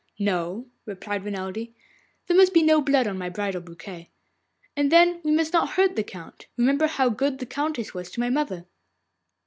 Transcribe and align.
'No,' 0.17 0.65
replied 0.87 1.23
Renelde, 1.23 1.73
'there 2.25 2.35
must 2.35 2.55
be 2.55 2.63
no 2.63 2.81
blood 2.81 3.05
on 3.05 3.19
my 3.19 3.29
bridal 3.29 3.61
bouquet. 3.61 4.09
And 4.75 4.91
then 4.91 5.21
we 5.23 5.29
must 5.29 5.53
not 5.53 5.73
hurt 5.73 5.95
the 5.95 6.01
Count. 6.03 6.47
Remember 6.57 6.87
how 6.87 7.09
good 7.09 7.37
the 7.37 7.45
Countess 7.45 7.93
was 7.93 8.09
to 8.09 8.19
my 8.19 8.31
mother. 8.31 8.65